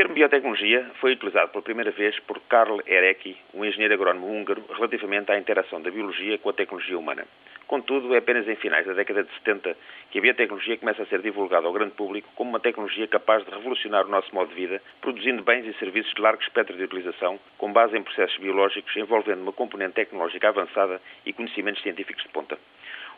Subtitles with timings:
[0.00, 5.30] termo biotecnologia foi utilizado pela primeira vez por Karl Erecki, um engenheiro agrónomo húngaro, relativamente
[5.30, 7.26] à interação da biologia com a tecnologia humana.
[7.66, 9.76] Contudo, é apenas em finais da década de 70
[10.10, 13.50] que a biotecnologia começa a ser divulgada ao grande público como uma tecnologia capaz de
[13.50, 17.38] revolucionar o nosso modo de vida, produzindo bens e serviços de largo espectro de utilização,
[17.58, 22.58] com base em processos biológicos envolvendo uma componente tecnológica avançada e conhecimentos científicos de ponta.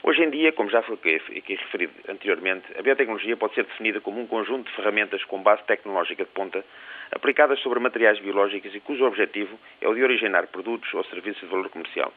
[0.04, 4.20] Hoje em dia, como já foi aqui referido anteriormente, a biotecnologia pode ser definida como
[4.20, 6.64] um conjunto de ferramentas com base tecnológica de ponta,
[7.12, 11.46] aplicadas sobre materiais biológicos e cujo objetivo é o de originar produtos ou serviços de
[11.46, 12.12] valor comercial.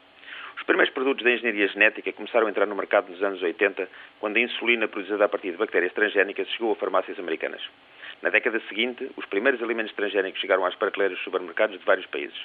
[0.56, 4.36] Os primeiros produtos da engenharia genética começaram a entrar no mercado nos anos 80, quando
[4.36, 7.62] a insulina produzida a partir de bactérias transgénicas chegou a farmácias americanas.
[8.20, 12.36] Na década seguinte, os primeiros alimentos transgénicos chegaram às prateleiras dos supermercados de vários países.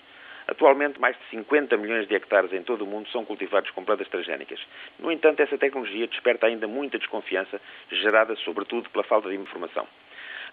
[0.47, 4.07] Atualmente, mais de 50 milhões de hectares em todo o mundo são cultivados com plantas
[4.07, 4.59] transgénicas.
[4.99, 7.59] No entanto, essa tecnologia desperta ainda muita desconfiança,
[7.91, 9.87] gerada sobretudo pela falta de informação.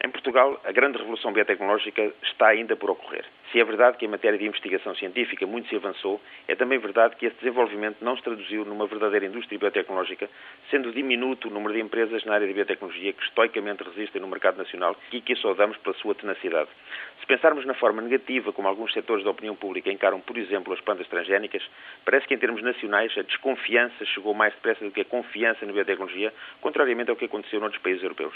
[0.00, 3.24] Em Portugal, a grande revolução biotecnológica está ainda por ocorrer.
[3.50, 7.16] Se é verdade que em matéria de investigação científica muito se avançou, é também verdade
[7.16, 10.30] que esse desenvolvimento não se traduziu numa verdadeira indústria biotecnológica,
[10.70, 14.58] sendo diminuto o número de empresas na área de biotecnologia que estoicamente resistem no mercado
[14.58, 16.70] nacional e que saudamos pela sua tenacidade.
[17.18, 20.80] Se pensarmos na forma negativa como alguns setores da opinião pública encaram, por exemplo, as
[20.80, 21.68] plantas transgénicas,
[22.04, 25.72] parece que em termos nacionais a desconfiança chegou mais depressa do que a confiança na
[25.72, 28.34] biotecnologia, contrariamente ao que aconteceu noutros países europeus.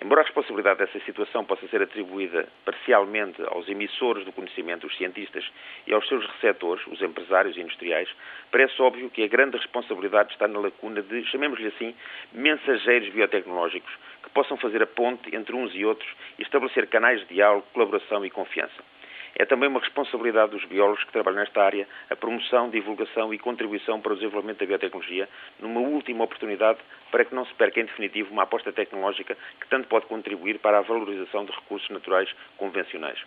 [0.00, 5.44] Embora a responsabilidade dessa situação possa ser atribuída parcialmente aos emissores do conhecimento, os cientistas,
[5.86, 8.08] e aos seus receptores, os empresários e industriais,
[8.50, 11.94] parece óbvio que a grande responsabilidade está na lacuna de, chamemos-lhe assim,
[12.32, 13.92] mensageiros biotecnológicos
[14.24, 18.24] que possam fazer a ponte entre uns e outros e estabelecer canais de diálogo, colaboração
[18.24, 18.82] e confiança.
[19.34, 24.00] É também uma responsabilidade dos biólogos que trabalham nesta área a promoção, divulgação e contribuição
[24.00, 26.78] para o desenvolvimento da biotecnologia, numa última oportunidade
[27.12, 30.78] para que não se perca em definitivo uma aposta tecnológica que tanto pode contribuir para
[30.78, 33.18] a valorização de recursos naturais convencionais.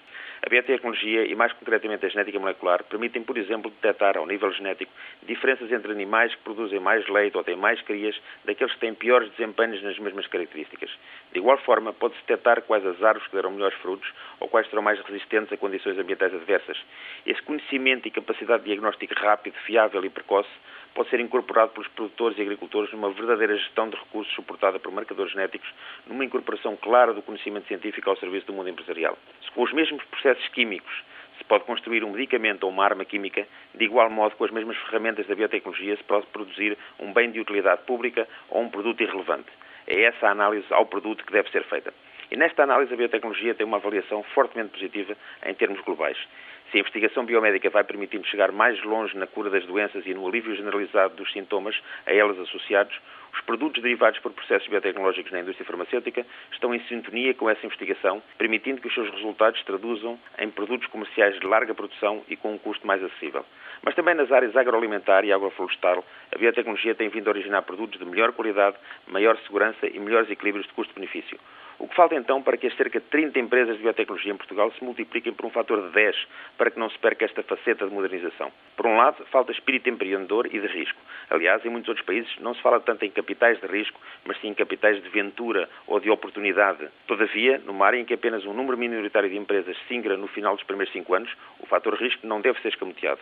[0.45, 4.91] A biotecnologia e, mais concretamente, a genética molecular permitem, por exemplo, detectar ao nível genético
[5.23, 9.29] diferenças entre animais que produzem mais leite ou têm mais crias daqueles que têm piores
[9.31, 10.89] desempenhos nas mesmas características.
[11.31, 14.81] De igual forma, pode-se detectar quais as árvores que deram melhores frutos ou quais serão
[14.81, 16.77] mais resistentes a condições ambientais adversas.
[17.25, 20.49] Esse conhecimento e capacidade de diagnóstico rápido, fiável e precoce
[20.95, 25.33] pode ser incorporado pelos produtores e agricultores numa verdadeira gestão de recursos suportada por marcadores
[25.33, 25.67] genéticos,
[26.07, 29.17] numa incorporação clara do conhecimento científico ao serviço do mundo empresarial.
[29.43, 31.03] Se com os mesmos processos químicos
[31.37, 34.77] se pode construir um medicamento ou uma arma química, de igual modo, com as mesmas
[34.77, 39.51] ferramentas da biotecnologia, se pode produzir um bem de utilidade pública ou um produto irrelevante.
[39.85, 41.93] É essa a análise ao produto que deve ser feita.
[42.31, 45.15] E nesta análise a biotecnologia tem uma avaliação fortemente positiva
[45.45, 46.17] em termos globais.
[46.71, 50.27] Se a investigação biomédica vai permitindo chegar mais longe na cura das doenças e no
[50.27, 52.99] alívio generalizado dos sintomas a elas associados,
[53.33, 58.21] os produtos derivados por processos biotecnológicos na indústria farmacêutica estão em sintonia com essa investigação,
[58.37, 62.57] permitindo que os seus resultados traduzam em produtos comerciais de larga produção e com um
[62.57, 63.45] custo mais acessível.
[63.83, 66.03] Mas também nas áreas agroalimentar e agroflorestal,
[66.33, 70.65] a biotecnologia tem vindo a originar produtos de melhor qualidade, maior segurança e melhores equilíbrios
[70.65, 71.37] de custo-benefício.
[71.77, 74.71] O que falta então para que as cerca de 30 empresas de biotecnologia em Portugal
[74.71, 76.15] se multipliquem por um fator de 10
[76.57, 78.51] para que não se perca esta faceta de modernização?
[78.77, 80.99] Por um lado, falta espírito empreendedor e de risco.
[81.29, 84.47] Aliás, em muitos outros países não se fala tanto em capitais de risco, mas sim
[84.47, 86.87] em capitais de ventura ou de oportunidade.
[87.07, 90.55] Todavia, numa área em que apenas um número minoritário de empresas se ingra no final
[90.55, 93.19] dos primeiros cinco anos, o fator risco não deve ser escamoteado.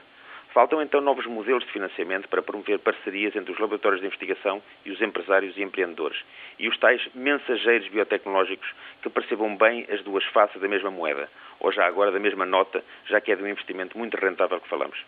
[0.53, 4.91] Faltam então novos modelos de financiamento para promover parcerias entre os laboratórios de investigação e
[4.91, 6.23] os empresários e empreendedores.
[6.59, 8.71] E os tais mensageiros biotecnológicos
[9.01, 11.27] que percebam bem as duas faces da mesma moeda,
[11.59, 14.69] ou já agora da mesma nota, já que é de um investimento muito rentável que
[14.69, 15.03] falamos.